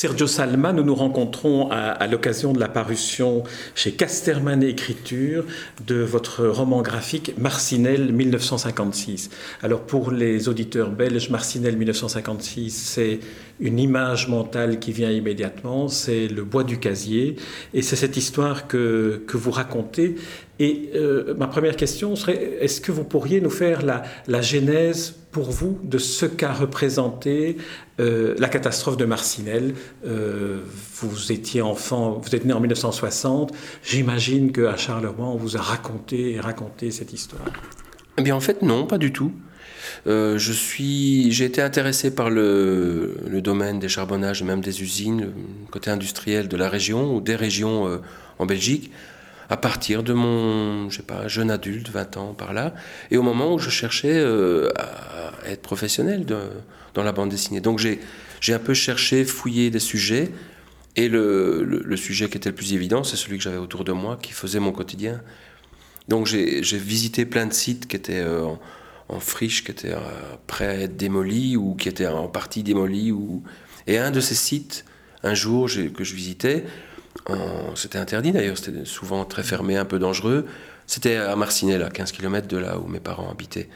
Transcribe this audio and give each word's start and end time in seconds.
Sergio 0.00 0.26
Salma, 0.26 0.72
nous 0.72 0.82
nous 0.82 0.94
rencontrons 0.94 1.68
à, 1.70 2.06
l'occasion 2.06 2.54
de 2.54 2.58
la 2.58 2.68
parution 2.68 3.44
chez 3.74 3.92
Casterman 3.92 4.62
Écriture 4.62 5.44
de 5.86 5.96
votre 5.96 6.46
roman 6.46 6.80
graphique 6.80 7.34
Marcinelle 7.36 8.10
1956. 8.10 9.28
Alors 9.62 9.82
pour 9.82 10.10
les 10.10 10.48
auditeurs 10.48 10.88
belges, 10.88 11.28
Marcinelle 11.28 11.76
1956, 11.76 12.70
c'est 12.70 13.20
une 13.60 13.78
image 13.78 14.26
mentale 14.28 14.78
qui 14.78 14.92
vient 14.92 15.10
immédiatement, 15.10 15.88
c'est 15.88 16.28
le 16.28 16.44
bois 16.44 16.64
du 16.64 16.78
casier, 16.78 17.36
et 17.74 17.82
c'est 17.82 17.96
cette 17.96 18.16
histoire 18.16 18.68
que, 18.68 19.22
que 19.26 19.36
vous 19.36 19.50
racontez. 19.50 20.16
Et 20.60 20.90
euh, 20.94 21.34
ma 21.38 21.46
première 21.46 21.74
question 21.74 22.14
serait, 22.14 22.58
est-ce 22.60 22.82
que 22.82 22.92
vous 22.92 23.02
pourriez 23.02 23.40
nous 23.40 23.50
faire 23.50 23.80
la, 23.80 24.02
la 24.28 24.42
genèse 24.42 25.14
pour 25.32 25.50
vous 25.50 25.78
de 25.82 25.96
ce 25.96 26.26
qu'a 26.26 26.52
représenté 26.52 27.56
euh, 27.98 28.34
la 28.38 28.50
catastrophe 28.50 28.98
de 28.98 29.06
Marcinelle? 29.06 29.72
Euh, 30.06 30.58
Vous 31.00 31.32
étiez 31.32 31.62
enfant, 31.62 32.20
vous 32.22 32.34
êtes 32.34 32.44
né 32.44 32.52
en 32.52 32.60
1960, 32.60 33.54
j'imagine 33.82 34.52
qu'à 34.52 34.76
Charleroi, 34.76 35.26
on 35.26 35.36
vous 35.36 35.56
a 35.56 35.62
raconté 35.62 36.32
et 36.32 36.40
raconté 36.40 36.90
cette 36.90 37.14
histoire. 37.14 37.46
Eh 38.18 38.22
bien 38.22 38.36
en 38.36 38.40
fait 38.40 38.60
non, 38.60 38.86
pas 38.86 38.98
du 38.98 39.12
tout. 39.12 39.32
J'ai 40.04 41.44
été 41.44 41.62
intéressé 41.62 42.14
par 42.14 42.28
le, 42.28 43.40
domaine 43.42 43.78
des 43.78 43.88
charbonnages, 43.88 44.42
même 44.42 44.60
des 44.60 44.82
usines, 44.82 45.32
côté 45.70 45.90
industriel 45.90 46.48
de 46.48 46.56
la 46.58 46.68
région 46.68 47.16
ou 47.16 47.22
des 47.22 47.34
régions 47.34 48.00
en 48.38 48.46
Belgique, 48.46 48.90
à 49.50 49.56
partir 49.56 50.02
de 50.02 50.12
mon, 50.12 50.88
je 50.90 50.98
sais 50.98 51.02
pas, 51.02 51.26
jeune 51.28 51.50
adulte, 51.50 51.90
20 51.90 52.16
ans 52.16 52.34
par 52.34 52.52
là, 52.52 52.72
et 53.10 53.16
au 53.16 53.22
moment 53.22 53.52
où 53.52 53.58
je 53.58 53.68
cherchais 53.68 54.14
euh, 54.14 54.70
à 54.76 55.32
être 55.50 55.60
professionnel 55.60 56.24
dans 56.24 57.02
la 57.02 57.12
bande 57.12 57.30
dessinée. 57.30 57.60
Donc 57.60 57.78
j'ai, 57.80 58.00
un 58.48 58.58
peu 58.60 58.74
cherché, 58.74 59.24
fouillé 59.24 59.70
des 59.70 59.80
sujets, 59.80 60.30
et 60.96 61.08
le, 61.08 61.96
sujet 61.96 62.28
qui 62.28 62.36
était 62.36 62.50
le 62.50 62.54
plus 62.54 62.72
évident, 62.74 63.02
c'est 63.02 63.16
celui 63.16 63.38
que 63.38 63.44
j'avais 63.44 63.58
autour 63.58 63.84
de 63.84 63.92
moi, 63.92 64.18
qui 64.22 64.32
faisait 64.32 64.60
mon 64.60 64.72
quotidien. 64.72 65.20
Donc 66.08 66.26
j'ai, 66.26 66.60
visité 66.60 67.26
plein 67.26 67.46
de 67.46 67.52
sites 67.52 67.88
qui 67.88 67.96
étaient 67.96 68.24
en 69.10 69.18
friche 69.18 69.64
qui 69.64 69.72
était 69.72 69.92
euh, 69.92 69.98
prêt 70.46 70.66
à 70.66 70.74
être 70.74 70.96
démoli 70.96 71.56
ou 71.56 71.74
qui 71.74 71.88
était 71.88 72.06
en 72.06 72.28
partie 72.28 72.62
démoli. 72.62 73.10
Ou... 73.10 73.42
Et 73.88 73.98
un 73.98 74.12
de 74.12 74.20
ces 74.20 74.36
sites, 74.36 74.84
un 75.24 75.34
jour 75.34 75.66
que 75.66 76.04
je 76.04 76.14
visitais, 76.14 76.64
c'était 77.74 77.98
interdit 77.98 78.32
d'ailleurs, 78.32 78.58
c'était 78.58 78.84
souvent 78.84 79.24
très 79.24 79.42
fermé, 79.42 79.76
un 79.76 79.84
peu 79.84 79.98
dangereux, 79.98 80.46
c'était 80.86 81.16
à 81.16 81.36
Marcinelle, 81.36 81.82
à 81.82 81.90
15 81.90 82.12
km 82.12 82.48
de 82.48 82.56
là 82.56 82.78
où 82.78 82.88
mes 82.88 83.00
parents 83.00 83.30
habitaient. 83.30 83.68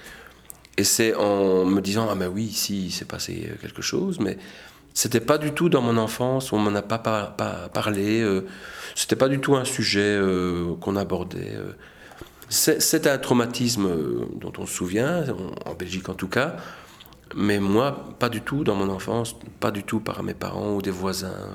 Et 0.77 0.85
c'est 0.85 1.15
en 1.15 1.65
me 1.65 1.81
disant, 1.81 2.09
ah 2.11 2.15
ben 2.17 2.29
oui, 2.29 2.45
ici 2.45 2.87
il 2.87 2.91
s'est 2.91 3.05
passé 3.05 3.53
quelque 3.61 3.83
chose, 3.83 4.19
mais 4.19 4.37
c'était 4.95 5.21
pas 5.21 5.39
du 5.39 5.53
tout 5.53 5.69
dans 5.69 5.83
mon 5.83 5.97
enfance, 5.97 6.53
on 6.53 6.59
m'en 6.59 6.75
a 6.75 6.83
pas, 6.83 6.99
parlé, 7.73 8.21
euh, 8.21 8.47
c'était 8.95 9.17
pas 9.17 9.29
du 9.29 9.41
tout 9.41 9.57
un 9.57 9.65
sujet 9.65 10.01
euh, 10.01 10.75
qu'on 10.81 10.97
abordait. 10.97 11.59
C'est 12.49 13.07
un 13.09 13.19
traumatisme 13.19 13.87
euh, 13.87 14.27
dont 14.37 14.53
on 14.59 14.67
se 14.67 14.75
souvient, 14.75 15.25
en 15.67 15.75
Belgique 15.75 16.09
en 16.09 16.15
tout 16.15 16.29
cas, 16.29 16.57
mais 17.35 17.59
moi, 17.59 18.05
pas 18.21 18.29
du 18.29 18.41
tout 18.41 18.63
dans 18.63 18.77
mon 18.77 18.89
enfance, 18.89 19.35
pas 19.59 19.73
du 19.73 19.83
tout 19.83 19.99
par 19.99 20.23
mes 20.23 20.35
parents 20.35 20.75
ou 20.75 20.83
des 20.83 20.93
voisins. 20.93 21.51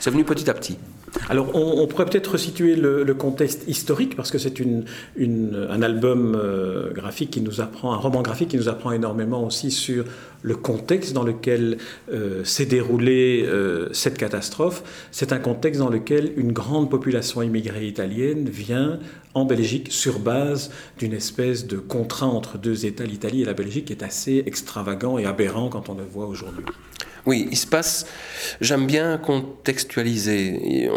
C'est 0.00 0.10
venu 0.10 0.24
petit 0.24 0.48
à 0.48 0.54
petit. 0.54 0.78
Alors, 1.28 1.54
on, 1.54 1.86
pourrait 1.86 2.06
peut-être 2.06 2.32
resituer 2.32 2.74
le, 2.74 3.14
contexte 3.14 3.68
historique, 3.68 4.16
parce 4.16 4.30
que 4.30 4.38
c'est 4.38 4.54
un 4.60 5.82
album 5.82 6.34
euh, 6.34 6.92
graphique 6.92 7.30
qui 7.30 7.40
nous 7.40 7.60
apprend, 7.60 7.92
un 7.92 7.96
roman 7.96 8.22
graphique 8.22 8.48
qui 8.48 8.56
nous 8.56 8.68
apprend 8.68 8.92
énormément 8.92 9.44
aussi 9.44 9.70
sur 9.70 10.04
le 10.42 10.56
contexte 10.56 11.12
dans 11.12 11.22
lequel 11.22 11.78
euh, 12.12 12.42
s'est 12.44 12.66
déroulée 12.66 13.44
euh, 13.46 13.88
cette 13.92 14.18
catastrophe. 14.18 14.82
C'est 15.10 15.32
un 15.32 15.38
contexte 15.38 15.80
dans 15.80 15.90
lequel 15.90 16.32
une 16.36 16.52
grande 16.52 16.90
population 16.90 17.42
immigrée 17.42 17.86
italienne 17.86 18.48
vient 18.48 18.98
en 19.34 19.44
Belgique 19.44 19.92
sur 19.92 20.18
base 20.18 20.70
d'une 20.98 21.12
espèce 21.12 21.66
de 21.66 21.76
contrat 21.76 22.26
entre 22.26 22.58
deux 22.58 22.86
États, 22.86 23.04
l'Italie 23.04 23.42
et 23.42 23.46
la 23.46 23.54
Belgique, 23.54 23.86
qui 23.86 23.92
est 23.92 24.02
assez 24.02 24.42
extravagant 24.46 25.18
et 25.18 25.26
aberrant 25.26 25.68
quand 25.68 25.88
on 25.88 25.94
le 25.94 26.04
voit 26.04 26.26
aujourd'hui. 26.26 26.64
Oui, 27.24 27.48
il 27.50 27.56
se 27.56 27.66
passe. 27.66 28.06
J'aime 28.60 28.86
bien 28.86 29.16
contextualiser. 29.18 30.90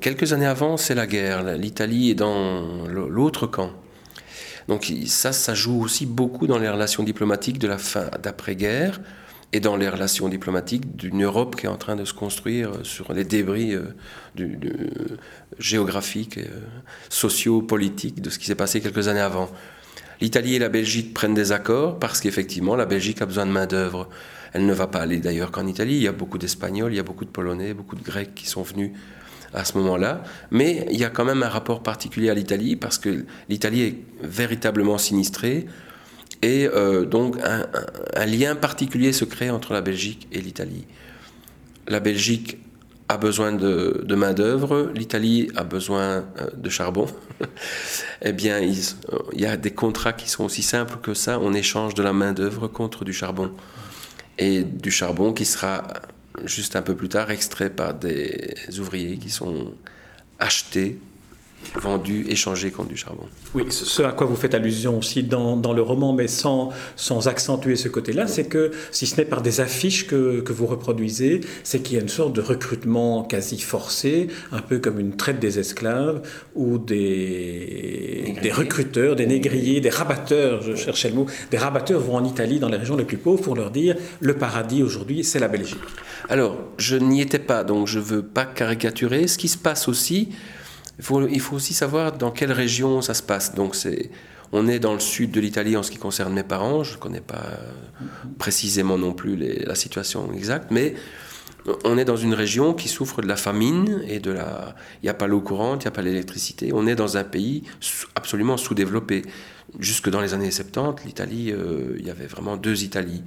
quelques 0.00 0.32
années 0.32 0.46
avant, 0.46 0.76
c'est 0.76 0.94
la 0.94 1.06
guerre. 1.06 1.42
L'Italie 1.56 2.10
est 2.10 2.14
dans 2.14 2.86
l'autre 2.88 3.46
camp. 3.46 3.70
Donc 4.68 4.92
ça, 5.06 5.32
ça 5.32 5.54
joue 5.54 5.82
aussi 5.82 6.06
beaucoup 6.06 6.46
dans 6.46 6.58
les 6.58 6.68
relations 6.68 7.02
diplomatiques 7.02 7.58
de 7.58 7.68
la 7.68 7.78
fin 7.78 8.10
d'après-guerre 8.22 9.00
et 9.52 9.60
dans 9.60 9.76
les 9.76 9.88
relations 9.88 10.28
diplomatiques 10.28 10.96
d'une 10.96 11.24
Europe 11.24 11.56
qui 11.56 11.66
est 11.66 11.68
en 11.68 11.76
train 11.76 11.96
de 11.96 12.04
se 12.04 12.14
construire 12.14 12.70
sur 12.84 13.12
les 13.12 13.24
débris 13.24 13.74
euh, 13.74 13.94
du, 14.34 14.58
géographiques, 15.58 16.38
euh, 16.38 16.46
sociaux, 17.10 17.60
politiques 17.60 18.22
de 18.22 18.30
ce 18.30 18.38
qui 18.38 18.46
s'est 18.46 18.54
passé 18.54 18.80
quelques 18.80 19.08
années 19.08 19.20
avant. 19.20 19.50
L'Italie 20.20 20.54
et 20.54 20.58
la 20.58 20.68
Belgique 20.68 21.12
prennent 21.12 21.34
des 21.34 21.52
accords 21.52 21.98
parce 21.98 22.20
qu'effectivement, 22.20 22.76
la 22.76 22.86
Belgique 22.86 23.20
a 23.20 23.26
besoin 23.26 23.44
de 23.44 23.50
main-d'œuvre. 23.50 24.08
Elle 24.52 24.66
ne 24.66 24.72
va 24.72 24.86
pas 24.86 25.00
aller 25.00 25.18
d'ailleurs 25.18 25.50
qu'en 25.50 25.66
Italie. 25.66 25.96
Il 25.96 26.02
y 26.02 26.08
a 26.08 26.12
beaucoup 26.12 26.38
d'Espagnols, 26.38 26.92
il 26.92 26.96
y 26.96 27.00
a 27.00 27.04
beaucoup 27.04 27.24
de 27.24 27.30
Polonais, 27.30 27.74
beaucoup 27.74 27.96
de 27.96 28.02
Grecs 28.02 28.34
qui 28.34 28.46
sont 28.46 28.62
venus 28.62 28.92
à 29.54 29.64
ce 29.64 29.76
moment-là. 29.78 30.22
Mais 30.50 30.86
il 30.90 30.98
y 30.98 31.04
a 31.04 31.10
quand 31.10 31.24
même 31.24 31.42
un 31.42 31.48
rapport 31.48 31.82
particulier 31.82 32.30
à 32.30 32.34
l'Italie 32.34 32.76
parce 32.76 32.98
que 32.98 33.24
l'Italie 33.48 33.82
est 33.82 33.98
véritablement 34.22 34.98
sinistrée. 34.98 35.66
Et 36.42 36.66
euh, 36.66 37.04
donc 37.04 37.36
un, 37.42 38.26
lien 38.26 38.56
particulier 38.56 39.12
se 39.12 39.24
crée 39.24 39.50
entre 39.50 39.72
la 39.72 39.80
Belgique 39.80 40.28
et 40.32 40.40
l'Italie. 40.40 40.84
La 41.86 42.00
Belgique 42.00 42.58
a 43.08 43.16
besoin 43.16 43.52
de, 43.52 44.14
main-d'œuvre, 44.14 44.90
l'Italie 44.94 45.50
a 45.54 45.64
besoin 45.64 46.02
euh, 46.40 46.50
de 46.56 46.68
charbon. 46.68 47.06
eh 48.22 48.32
bien, 48.32 48.58
il, 48.58 48.74
il, 49.32 49.40
y 49.40 49.46
a 49.46 49.56
des 49.56 49.72
contrats 49.72 50.12
qui 50.12 50.28
sont 50.28 50.44
aussi 50.44 50.62
simples 50.62 50.98
que 51.02 51.14
ça. 51.14 51.38
On 51.38 51.52
échange 51.52 51.94
de 51.94 52.02
la 52.02 52.12
main-d'œuvre 52.12 52.68
contre 52.68 53.04
du 53.04 53.12
charbon 53.12 53.52
et 54.38 54.62
du 54.62 54.90
charbon 54.90 55.32
qui 55.32 55.44
sera 55.44 55.86
juste 56.44 56.76
un 56.76 56.82
peu 56.82 56.96
plus 56.96 57.08
tard 57.08 57.30
extrait 57.30 57.70
par 57.70 57.94
des 57.94 58.54
ouvriers 58.78 59.18
qui 59.18 59.30
sont 59.30 59.74
achetés 60.38 60.98
vendu, 61.74 62.26
échangé 62.28 62.70
contre 62.70 62.88
du 62.88 62.96
charbon. 62.96 63.24
Oui, 63.54 63.64
ce 63.70 64.02
à 64.02 64.12
quoi 64.12 64.26
vous 64.26 64.36
faites 64.36 64.54
allusion 64.54 64.98
aussi 64.98 65.22
dans, 65.22 65.56
dans 65.56 65.72
le 65.72 65.82
roman, 65.82 66.12
mais 66.12 66.28
sans, 66.28 66.70
sans 66.96 67.28
accentuer 67.28 67.76
ce 67.76 67.88
côté-là, 67.88 68.26
c'est 68.26 68.44
que 68.44 68.70
si 68.90 69.06
ce 69.06 69.16
n'est 69.16 69.24
par 69.24 69.42
des 69.42 69.60
affiches 69.60 70.06
que, 70.06 70.40
que 70.40 70.52
vous 70.52 70.66
reproduisez, 70.66 71.40
c'est 71.64 71.80
qu'il 71.80 71.96
y 71.96 71.98
a 71.98 72.02
une 72.02 72.08
sorte 72.08 72.34
de 72.34 72.40
recrutement 72.40 73.22
quasi 73.24 73.58
forcé, 73.58 74.28
un 74.50 74.60
peu 74.60 74.78
comme 74.78 74.98
une 74.98 75.16
traite 75.16 75.40
des 75.40 75.58
esclaves, 75.58 76.22
ou 76.54 76.78
des, 76.78 78.34
des 78.42 78.52
recruteurs, 78.52 79.16
des 79.16 79.26
négriers, 79.26 79.80
des 79.80 79.90
rabatteurs, 79.90 80.62
je 80.62 80.74
cherchais 80.74 81.08
le 81.08 81.14
mot, 81.14 81.26
des 81.50 81.58
rabatteurs 81.58 82.00
vont 82.00 82.16
en 82.16 82.24
Italie, 82.24 82.58
dans 82.58 82.68
les 82.68 82.76
régions 82.78 82.96
les 82.96 83.04
plus 83.04 83.16
pauvres, 83.16 83.42
pour 83.42 83.56
leur 83.56 83.70
dire 83.70 83.96
le 84.20 84.34
paradis 84.34 84.82
aujourd'hui, 84.82 85.24
c'est 85.24 85.38
la 85.38 85.48
Belgique. 85.48 85.78
Alors, 86.28 86.56
je 86.78 86.96
n'y 86.96 87.20
étais 87.20 87.38
pas, 87.38 87.64
donc 87.64 87.86
je 87.86 87.98
ne 87.98 88.04
veux 88.04 88.22
pas 88.22 88.44
caricaturer. 88.44 89.26
Ce 89.26 89.38
qui 89.38 89.48
se 89.48 89.58
passe 89.58 89.88
aussi, 89.88 90.30
il 90.98 91.40
faut, 91.40 91.56
aussi 91.56 91.74
savoir 91.74 92.12
dans 92.12 92.30
quelle 92.30 92.52
région 92.52 93.00
ça 93.00 93.14
se 93.14 93.22
passe. 93.22 93.54
Donc 93.54 93.76
on 94.52 94.68
est 94.68 94.78
dans 94.78 94.94
le 94.94 95.00
sud 95.00 95.30
de 95.30 95.40
l'Italie 95.40 95.76
en 95.76 95.82
ce 95.82 95.90
qui 95.90 95.98
concerne 95.98 96.32
mes 96.32 96.42
parents. 96.42 96.84
Je 96.84 96.94
ne 96.94 96.98
connais 96.98 97.20
pas 97.20 97.44
précisément 98.38 98.98
non 98.98 99.12
plus 99.12 99.36
la 99.36 99.74
situation 99.74 100.32
exacte, 100.32 100.70
mais 100.70 100.94
on 101.84 101.96
est 101.96 102.04
dans 102.04 102.16
une 102.16 102.34
région 102.34 102.74
qui 102.74 102.88
souffre 102.88 103.22
de 103.22 103.28
la 103.28 103.36
famine 103.36 104.02
et 104.08 104.18
de 104.18 104.32
la. 104.32 104.74
Il 105.02 105.06
n'y 105.06 105.10
a 105.10 105.14
pas 105.14 105.26
l'eau 105.26 105.40
courante, 105.40 105.82
il 105.82 105.86
n'y 105.86 105.88
a 105.88 105.92
pas 105.92 106.02
l'électricité. 106.02 106.72
On 106.74 106.86
est 106.86 106.94
dans 106.94 107.16
un 107.16 107.24
pays 107.24 107.64
absolument 108.14 108.56
sous-développé. 108.56 109.22
Jusque 109.78 110.10
dans 110.10 110.20
les 110.20 110.34
années 110.34 110.50
70, 110.50 111.04
l'Italie, 111.04 111.52
euh, 111.52 111.96
il 111.98 112.06
y 112.06 112.10
avait 112.10 112.26
vraiment 112.26 112.56
deux 112.56 112.82
Italies. 112.82 113.22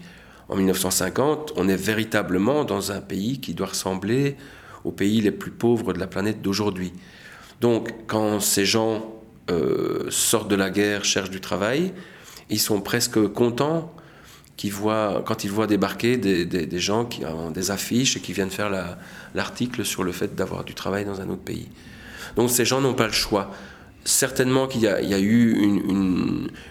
En 0.50 0.56
1950, 0.56 1.54
on 1.56 1.68
est 1.68 1.76
véritablement 1.76 2.66
dans 2.66 2.92
un 2.92 3.02
pays 3.02 3.40
qui 3.40 3.54
doit 3.54 3.68
ressembler 3.68 4.36
aux 4.84 4.92
pays 4.92 5.22
les 5.22 5.32
plus 5.32 5.52
pauvres 5.52 5.94
de 5.94 6.00
la 6.00 6.08
planète 6.08 6.42
d'aujourd'hui. 6.42 6.94
Donc, 7.62 7.94
quand 8.08 8.40
ces 8.40 8.66
gens 8.66 9.14
euh, 9.50 10.08
sortent 10.10 10.50
de 10.50 10.56
la 10.56 10.70
guerre, 10.70 11.06
cherchent 11.06 11.30
du 11.30 11.42
travail, 11.42 11.94
ils 12.50 12.60
sont 12.60 12.82
presque 12.82 13.28
contents 13.34 13.92
voient, 14.70 15.24
quand 15.26 15.44
ils 15.44 15.52
voient 15.52 15.68
débarquer 15.68 16.18
des, 16.18 16.80
gens 16.80 17.06
qui 17.06 17.26
ont 17.26 17.52
des 17.52 17.72
affiches 17.72 18.18
et 18.18 18.20
qui 18.20 18.34
viennent 18.34 18.50
faire 18.50 18.70
l'article 19.34 19.86
sur 19.86 20.04
le 20.04 20.12
fait 20.12 20.36
d'avoir 20.36 20.64
du 20.64 20.74
travail 20.74 21.06
dans 21.06 21.22
un 21.22 21.30
autre 21.30 21.44
pays. 21.44 21.70
Donc 22.36 22.50
ces 22.50 22.66
gens 22.66 22.82
n'ont 22.82 22.94
pas 22.94 23.08
le 23.08 23.14
choix. 23.14 23.52
Certainement 24.04 24.68
qu'il 24.68 24.82
y, 24.82 24.88
a 24.88 25.20
eu 25.20 25.52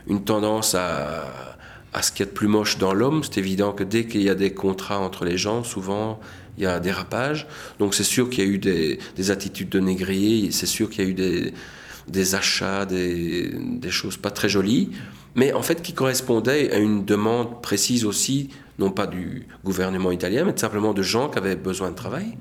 une, 0.06 0.25
tendance 0.25 0.75
à, 0.75 1.53
ce 2.02 2.12
qu'il 2.12 2.25
y 2.25 2.29
ait 2.29 2.31
de 2.31 2.37
plus 2.37 2.49
moche 2.49 2.79
dans 2.79 2.93
l'homme. 2.93 3.23
C'est 3.23 3.38
évident 3.38 3.73
que 3.73 3.85
dès 3.85 4.06
qu'il 4.06 4.23
y 4.23 4.31
a 4.31 4.35
des 4.35 4.52
contrats 4.52 4.99
entre 4.99 5.25
les 5.25 5.38
gens, 5.38 5.64
souvent 5.64 6.20
il 6.56 6.64
y 6.64 6.67
a 6.67 6.75
un 6.75 6.81
dérapage. 6.81 7.46
Donc 7.79 7.94
c'est 7.94 8.05
sûr 8.05 8.31
qu'il 8.31 8.44
y 8.44 8.46
a 8.46 8.50
eu 8.50 8.58
des, 8.58 9.31
attitudes 9.31 9.69
de 9.69 9.81
négrier, 9.81 10.50
c'est 10.50 10.67
sûr 10.67 10.91
qu'il 10.91 11.05
y 11.05 11.06
a 11.06 11.11
eu 11.11 11.52
des, 12.08 12.35
achats, 12.35 12.87
des, 12.87 13.50
choses 13.91 14.17
pas 14.17 14.31
très 14.31 14.49
jolies. 14.49 14.91
mais 15.35 15.52
en 15.52 15.62
fait 15.62 15.82
qui 15.82 15.93
correspondait 15.93 16.73
à 16.73 16.79
une 16.79 17.05
demande 17.05 17.62
précise 17.62 18.05
aussi, 18.05 18.50
non 18.79 18.91
pas 18.91 19.06
du 19.06 19.46
gouvernement 19.64 20.12
italien, 20.12 20.44
mais 20.44 20.56
simplement 20.56 20.94
de 20.94 21.02
gens 21.02 21.29
qui 21.29 21.38
avaient 21.38 21.56
besoin 21.56 21.91
de 21.91 21.96
travail 21.96 22.37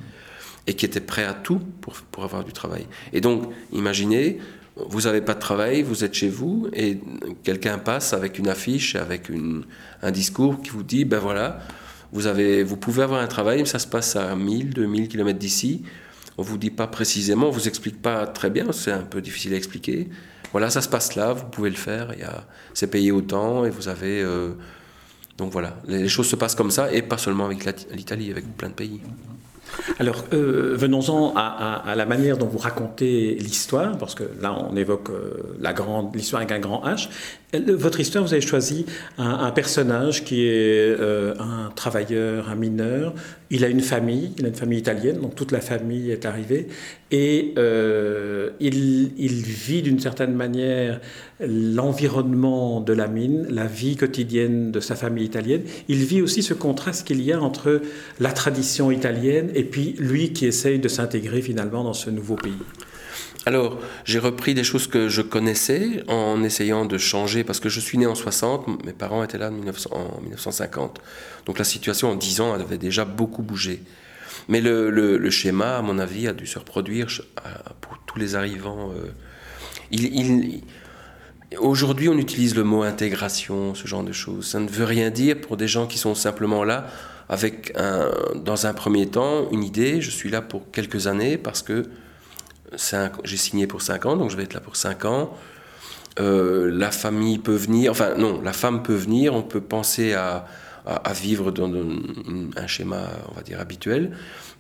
et 0.66 0.76
qui 0.76 0.86
étaient 0.86 1.02
prêts 1.02 1.26
à 1.26 1.34
tout 1.34 1.62
pour, 1.82 1.96
pour 2.12 2.24
avoir 2.24 2.44
du 2.44 2.54
travail. 2.54 2.88
Et 3.12 3.20
donc, 3.20 3.50
imaginez, 3.74 4.40
vous 4.76 5.02
n'avez 5.02 5.22
pas 5.22 5.36
de 5.36 5.40
travail, 5.40 5.84
vous 5.84 6.04
êtes 6.04 6.14
chez 6.14 6.30
vous, 6.30 6.68
et 6.74 7.00
quelqu'un 7.44 7.78
passe 7.78 8.14
avec 8.14 8.40
une 8.40 8.50
affiche, 8.50 8.96
avec 8.96 9.30
une, 9.30 9.66
un 10.02 10.12
discours 10.12 10.62
qui 10.62 10.72
vous 10.72 10.84
dit, 10.84 11.06
ben 11.06 11.20
voilà, 11.20 11.60
vous, 12.12 12.28
avez, 12.28 12.64
vous 12.64 12.78
pouvez 12.78 13.04
avoir 13.04 13.22
un 13.22 13.28
travail, 13.28 13.60
mais 13.60 13.66
ça 13.66 13.80
se 13.80 13.88
passe 13.88 14.16
à 14.16 14.36
1000, 14.36 14.72
2000 14.72 15.08
km 15.08 15.38
d'ici. 15.38 15.84
On 16.38 16.42
ne 16.42 16.48
vous 16.48 16.58
dit 16.58 16.72
pas 16.72 16.88
précisément, 16.88 17.48
on 17.48 17.50
ne 17.50 17.56
vous 17.56 17.68
explique 17.68 18.02
pas 18.02 18.26
très 18.26 18.50
bien, 18.50 18.72
c'est 18.72 18.92
un 18.92 19.04
peu 19.04 19.22
difficile 19.22 19.54
à 19.54 19.58
expliquer. 19.58 20.10
Voilà, 20.52 20.70
ça 20.70 20.82
se 20.82 20.90
passe 20.90 21.16
là, 21.16 21.34
vous 21.34 21.46
pouvez 21.46 21.70
le 21.70 21.76
faire, 21.76 22.14
c'est 22.74 22.88
payé 22.88 23.12
autant, 23.12 23.66
et 23.66 23.70
vous 23.70 23.88
avez... 23.88 24.22
Euh, 24.22 24.52
donc 25.38 25.52
voilà, 25.52 25.78
les 25.88 26.08
choses 26.10 26.28
se 26.28 26.36
passent 26.36 26.56
comme 26.56 26.72
ça, 26.72 26.92
et 26.92 27.02
pas 27.02 27.18
seulement 27.18 27.46
avec 27.46 27.66
l'Italie, 27.92 28.32
avec 28.32 28.46
plein 28.58 28.70
de 28.70 28.76
pays. 28.76 29.02
Alors, 30.00 30.26
euh, 30.34 30.76
venons-en 30.76 31.34
à, 31.36 31.94
la 31.96 32.06
manière 32.06 32.38
dont 32.38 32.48
vous 32.48 32.58
racontez 32.58 33.36
l'histoire, 33.36 33.98
parce 33.98 34.16
que 34.16 34.24
là, 34.42 34.56
on 34.58 34.76
évoque 34.76 35.10
euh, 35.10 36.10
l'histoire 36.14 36.42
avec 36.42 36.52
un 36.52 36.60
grand 36.60 36.84
H. 36.86 37.10
Votre 37.54 38.00
histoire, 38.00 38.24
vous 38.24 38.34
avez 38.34 38.42
choisi 38.42 38.86
un, 39.18 39.52
personnage 39.52 40.24
qui 40.24 40.48
est 40.48 41.00
euh, 41.00 41.36
un 41.40 41.70
travailleur, 41.76 42.50
un 42.50 42.56
mineur. 42.56 43.14
Il 43.52 43.64
a 43.64 43.68
une 43.68 43.82
famille, 43.82 44.34
il 44.40 44.46
a 44.46 44.48
une 44.48 44.56
famille 44.56 44.80
italienne, 44.80 45.22
donc 45.22 45.36
toute 45.36 45.52
la 45.52 45.62
famille 45.62 46.10
est 46.10 46.26
arrivée. 46.26 46.68
Et 47.16 47.54
euh, 47.60 48.50
il, 48.60 49.12
il, 49.20 49.44
vit 49.44 49.84
d'une 49.84 50.00
certaine 50.00 50.34
manière 50.34 51.00
l'environnement 51.40 52.82
de 52.82 52.92
la 52.92 53.08
mine, 53.08 53.46
la 53.52 53.68
vie 53.68 53.96
quotidienne 53.96 54.72
de 54.72 54.80
sa 54.80 54.96
famille 54.96 55.24
italienne. 55.24 55.62
Il 55.88 56.04
vit 56.06 56.24
aussi 56.24 56.42
ce 56.42 56.56
contraste 56.56 57.06
qu'il 57.06 57.22
y 57.22 57.32
a 57.32 57.40
entre 57.40 57.84
la 58.20 58.32
tradition 58.32 58.90
italienne 58.90 59.52
et 59.54 59.64
puis 59.64 59.94
lui 60.00 60.34
qui 60.34 60.48
essaye 60.48 60.80
de 60.80 60.88
s'intégrer 60.88 61.44
finalement 61.44 61.84
dans 61.84 61.94
ce 61.94 62.10
nouveau 62.10 62.36
pays. 62.36 62.58
Alors, 63.46 63.78
j'ai 64.06 64.18
repris 64.18 64.56
des 64.56 64.64
choses 64.64 64.88
que 64.88 65.08
je 65.08 65.22
connaissais 65.22 66.04
en 66.08 66.42
essayant 66.44 66.86
de 66.86 66.98
changer, 66.98 67.44
parce 67.44 67.60
que 67.60 67.70
je 67.70 67.80
suis 67.80 68.00
né 68.00 68.08
en 68.08 68.16
60, 68.16 68.86
mes 68.86 68.94
parents 68.94 69.24
étaient 69.24 69.38
là 69.38 69.50
en 69.50 70.22
1950. 70.22 71.00
Donc 71.46 71.60
la 71.60 71.66
situation 71.66 72.10
en 72.10 72.16
10 72.16 72.42
ans 72.42 72.54
avait 72.54 72.80
déjà 72.80 73.06
beaucoup 73.06 73.44
bougé. 73.44 73.82
Mais 74.48 74.62
le, 74.62 75.30
schéma, 75.30 75.78
à 75.78 75.82
mon 75.82 76.00
avis, 76.00 76.28
a 76.28 76.34
dû 76.34 76.46
se 76.46 76.60
reproduire 76.60 77.08
pour 77.82 77.98
tous 78.06 78.20
les 78.20 78.36
arrivants. 78.36 78.92
Euh. 78.92 79.10
Aujourd'hui, 81.60 82.10
on 82.10 82.18
utilise 82.18 82.56
le 82.56 82.64
mot 82.64 82.84
intégration, 82.84 83.76
ce 83.76 83.88
genre 83.88 84.04
de 84.04 84.12
choses. 84.12 84.48
Ça 84.48 84.60
ne 84.60 84.68
veut 84.68 84.86
rien 84.86 85.10
dire 85.10 85.40
pour 85.40 85.58
des 85.58 85.68
gens 85.68 85.86
qui 85.86 85.98
sont 85.98 86.16
simplement 86.16 86.64
là 86.64 86.88
avec, 87.30 87.74
dans 88.36 88.66
un 88.66 88.74
premier 88.74 89.08
temps, 89.08 89.50
une 89.52 89.64
idée. 89.64 90.02
Je 90.02 90.10
suis 90.10 90.30
là 90.30 90.42
pour 90.42 90.72
quelques 90.72 91.06
années 91.06 91.38
parce 91.38 91.62
que 91.62 91.84
j'ai 93.24 93.38
signé 93.38 93.68
pour 93.68 93.82
5 93.82 94.06
ans, 94.06 94.16
donc 94.16 94.30
je 94.32 94.38
vais 94.38 94.44
être 94.44 94.54
là 94.54 94.60
pour 94.60 94.76
5 94.76 95.06
ans. 95.06 95.38
Euh, 96.20 96.70
la 96.72 96.92
famille 96.92 97.40
peut 97.40 97.56
venir, 97.56 97.92
enfin 97.92 98.14
non, 98.16 98.40
la 98.42 98.54
femme 98.54 98.84
peut 98.84 98.94
venir, 98.94 99.34
on 99.34 99.42
peut 99.42 99.62
penser 99.62 100.14
à, 100.14 100.46
à, 100.86 101.14
vivre 101.14 101.52
dans 101.52 101.72
un, 101.74 102.68
schéma, 102.68 103.10
on 103.32 103.36
va 103.36 103.42
dire, 103.42 103.60
habituel. 103.60 104.12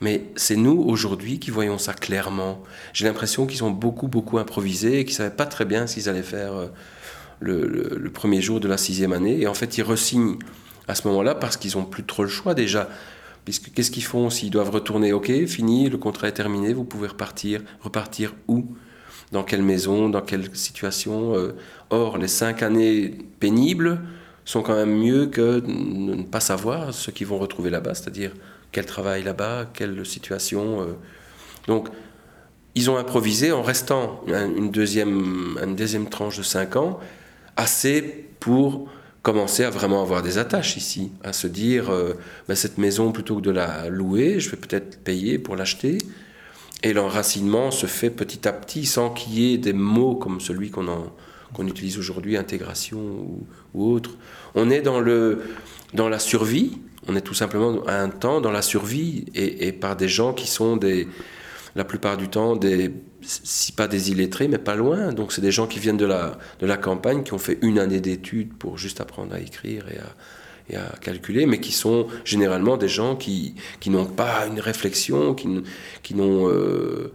Mais 0.01 0.25
c'est 0.35 0.55
nous, 0.55 0.81
aujourd'hui, 0.81 1.39
qui 1.39 1.51
voyons 1.51 1.77
ça 1.77 1.93
clairement. 1.93 2.63
J'ai 2.93 3.05
l'impression 3.05 3.45
qu'ils 3.45 3.63
ont 3.63 3.71
beaucoup, 3.71 4.07
beaucoup 4.07 4.37
improvisé 4.37 4.99
et 4.99 5.05
qu'ils 5.05 5.13
ne 5.13 5.17
savaient 5.17 5.35
pas 5.35 5.45
très 5.45 5.65
bien 5.65 5.85
ce 5.85 5.95
qu'ils 5.95 6.09
allaient 6.09 6.23
faire 6.23 6.53
euh, 6.53 6.67
le, 7.39 7.67
le, 7.67 8.09
premier 8.09 8.41
jour 8.41 8.59
de 8.59 8.67
la 8.67 8.77
sixième 8.77 9.11
année. 9.11 9.41
Et 9.41 9.47
en 9.47 9.53
fait, 9.53 9.77
ils 9.77 9.83
ressignent 9.83 10.37
à 10.87 10.95
ce 10.95 11.07
moment-là 11.09 11.35
parce 11.35 11.57
qu'ils 11.57 11.77
n'ont 11.77 11.85
plus 11.85 12.03
trop 12.03 12.23
le 12.23 12.29
choix 12.29 12.53
déjà. 12.53 12.89
Puisque 13.43 13.73
qu'est-ce 13.73 13.91
qu'ils 13.91 14.03
font 14.03 14.29
s'ils 14.29 14.49
doivent 14.49 14.69
retourner? 14.69 15.11
Ok, 15.11 15.29
fini, 15.45 15.89
le 15.89 15.97
contrat 15.97 16.29
est 16.29 16.33
terminé, 16.33 16.73
vous 16.73 16.85
pouvez 16.85 17.09
repartir. 17.09 17.61
Repartir 17.81 18.33
où? 18.47 18.65
Dans 19.33 19.43
quelle 19.43 19.63
maison? 19.63 20.07
Dans 20.07 20.21
quelle 20.21 20.55
situation 20.55 21.35
euh, 21.35 21.53
Or, 21.89 22.17
les 22.17 22.29
cinq 22.29 22.63
années 22.63 23.17
pénibles 23.41 23.99
sont 24.45 24.61
quand 24.61 24.75
même 24.75 24.95
mieux 24.95 25.27
que 25.27 25.59
de 25.59 25.71
ne 25.71 26.23
pas 26.23 26.39
savoir 26.39 26.93
ce 26.93 27.11
qu'ils 27.11 27.27
vont 27.27 27.37
retrouver 27.37 27.69
là-bas, 27.69 27.93
c'est-à-dire 27.93 28.31
quel 28.71 28.85
travail 28.85 29.23
là-bas, 29.23 29.69
quelle 29.73 30.05
situation. 30.05 30.81
Euh. 30.81 30.85
Donc, 31.67 31.89
ils 32.75 32.89
ont 32.89 32.97
improvisé 32.97 33.51
en 33.51 33.61
restant 33.61 34.23
une 34.27 34.71
deuxième, 34.71 35.57
une 35.63 35.75
deuxième 35.75 36.09
tranche 36.09 36.37
de 36.37 36.43
cinq 36.43 36.75
ans, 36.75 36.99
assez 37.55 38.25
pour 38.39 38.89
commencer 39.21 39.63
à 39.63 39.69
vraiment 39.69 40.01
avoir 40.01 40.21
des 40.21 40.37
attaches 40.37 40.75
ici, 40.75 41.11
à 41.23 41.31
se 41.31 41.47
dire, 41.47 41.89
euh, 41.89 42.13
ben, 42.47 42.55
cette 42.55 42.77
maison, 42.77 43.11
plutôt 43.11 43.37
que 43.37 43.41
de 43.41 43.51
la 43.51 43.87
louer, 43.87 44.39
je 44.39 44.49
vais 44.49 44.57
peut-être 44.57 45.01
payer 45.03 45.39
pour 45.39 45.55
l'acheter. 45.55 45.99
Et 46.81 46.91
l'enracinement 46.91 47.71
se 47.71 47.85
fait 47.85 48.09
petit 48.09 48.45
à 48.45 48.51
petit 48.51 48.85
sans 48.85 49.11
qu'il 49.11 49.33
y 49.39 49.53
ait 49.53 49.57
des 49.57 49.71
mots 49.71 50.15
comme 50.15 50.41
celui 50.41 50.69
qu'on 50.69 50.89
qu'on 51.53 51.67
utilise 51.67 51.97
aujourd'hui, 51.97 52.37
intégration 52.37 52.99
ou, 53.73 53.93
autre. 53.93 54.17
On 54.55 54.69
est 54.69 54.81
dans, 54.81 54.99
le, 54.99 55.43
dans 55.93 56.09
la 56.09 56.19
survie, 56.19 56.77
on 57.07 57.15
est 57.15 57.21
tout 57.21 57.33
simplement 57.33 57.83
à 57.85 57.95
un 57.95 58.09
temps 58.09 58.41
dans 58.41 58.51
la 58.51 58.61
survie 58.61 59.25
et, 59.35 59.67
et 59.67 59.71
par 59.71 59.95
des 59.95 60.07
gens 60.07 60.33
qui 60.33 60.47
sont 60.47 60.77
des, 60.77 61.07
la 61.75 61.83
plupart 61.83 62.17
du 62.17 62.29
temps 62.29 62.55
des, 62.55 62.91
si 63.21 63.71
pas 63.71 63.87
des 63.87 64.11
illettrés, 64.11 64.47
mais 64.47 64.57
pas 64.57 64.75
loin. 64.75 65.11
Donc 65.11 65.31
c'est 65.31 65.41
des 65.41 65.51
gens 65.51 65.67
qui 65.67 65.79
viennent 65.79 65.97
de 65.97 66.05
la, 66.05 66.37
de 66.59 66.65
la 66.65 66.77
campagne, 66.77 67.23
qui 67.23 67.33
ont 67.33 67.39
fait 67.39 67.57
une 67.61 67.79
année 67.79 68.01
d'études 68.01 68.53
pour 68.53 68.77
juste 68.77 69.01
apprendre 69.01 69.33
à 69.33 69.39
écrire 69.39 69.85
et 69.89 69.97
à, 69.97 70.15
et 70.69 70.75
à 70.77 70.95
calculer, 71.01 71.45
mais 71.45 71.59
qui 71.59 71.71
sont 71.71 72.07
généralement 72.23 72.77
des 72.77 72.87
gens 72.87 73.15
qui, 73.15 73.55
qui 73.79 73.89
n'ont 73.89 74.05
pas 74.05 74.45
une 74.47 74.59
réflexion, 74.59 75.33
qui, 75.33 75.63
qui 76.03 76.15
n'ont 76.15 76.49
euh, 76.49 77.11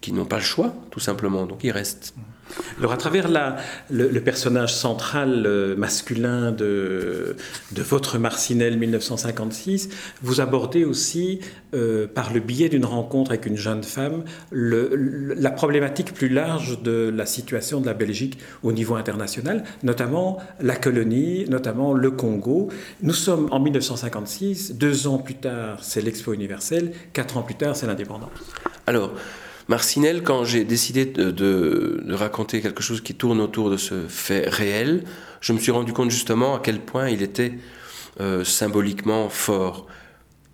qui 0.00 0.12
n'ont 0.12 0.24
pas 0.24 0.36
le 0.36 0.42
choix, 0.42 0.74
tout 0.90 1.00
simplement. 1.00 1.46
Donc 1.46 1.64
ils 1.64 1.70
restent. 1.70 2.14
Alors 2.78 2.92
à 2.92 2.96
travers 2.96 3.28
la, 3.28 3.56
le, 3.90 4.18
personnage 4.20 4.74
central 4.74 5.44
euh, 5.46 5.76
masculin 5.76 6.52
de, 6.52 7.36
de 7.72 7.82
votre 7.82 8.18
Marcinelle 8.18 8.78
1956, 8.78 9.88
vous 10.22 10.40
abordez 10.40 10.84
aussi, 10.84 11.40
euh, 11.74 12.06
par 12.06 12.32
le 12.32 12.40
biais 12.40 12.68
d'une 12.68 12.84
rencontre 12.84 13.30
avec 13.30 13.46
une 13.46 13.56
jeune 13.56 13.82
femme, 13.82 14.24
le, 14.50 15.34
la 15.36 15.50
problématique 15.50 16.12
plus 16.12 16.28
large 16.28 16.82
de 16.82 17.12
la 17.14 17.26
situation 17.26 17.80
de 17.80 17.86
la 17.86 17.94
Belgique 17.94 18.38
au 18.62 18.72
niveau 18.72 18.96
international, 18.96 19.64
notamment 19.82 20.38
la 20.60 20.76
colonie, 20.76 21.44
notamment 21.48 21.92
le 21.92 22.10
Congo. 22.10 22.68
Nous 23.02 23.14
sommes 23.14 23.48
en 23.52 23.60
1956, 23.60 24.74
deux 24.74 25.06
ans 25.06 25.18
plus 25.18 25.36
tard 25.36 25.78
c'est 25.82 26.00
l'Expo 26.00 26.32
universelle, 26.32 26.92
quatre 27.12 27.36
ans 27.36 27.42
plus 27.42 27.54
tard 27.54 27.76
c'est 27.76 27.86
l'indépendance. 27.86 28.30
Alors, 28.86 29.12
Marcinelle, 29.70 30.24
quand 30.24 30.42
j'ai 30.42 30.64
décidé 30.64 31.06
de, 31.06 32.04
raconter 32.10 32.60
quelque 32.60 32.82
chose 32.82 33.00
qui 33.00 33.14
tourne 33.14 33.40
autour 33.40 33.70
de 33.70 33.76
ce 33.76 34.08
fait 34.08 34.48
réel, 34.48 35.04
je 35.40 35.52
me 35.52 35.60
suis 35.60 35.70
rendu 35.70 35.92
compte 35.92 36.10
justement 36.10 36.56
à 36.56 36.58
quel 36.60 36.80
point 36.80 37.08
il 37.08 37.22
était 37.22 37.52
euh, 38.18 38.42
symboliquement 38.42 39.28
fort. 39.28 39.86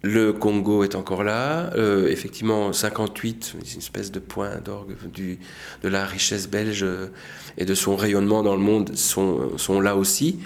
Le 0.02 0.34
Congo 0.34 0.84
est 0.84 0.94
encore 0.94 1.24
là, 1.24 1.70
euh, 1.76 2.08
effectivement 2.08 2.74
58, 2.74 3.54
une 3.54 3.78
espèce 3.78 4.12
de 4.12 4.18
point 4.18 4.56
d'orgue 4.62 4.94
de 5.82 5.88
la 5.88 6.04
richesse 6.04 6.46
belge 6.46 6.82
euh, 6.82 7.06
et 7.56 7.64
de 7.64 7.74
son 7.74 7.96
rayonnement 7.96 8.42
dans 8.42 8.54
le 8.54 8.60
monde 8.60 8.94
sont, 8.96 9.80
là 9.80 9.96
aussi. 9.96 10.40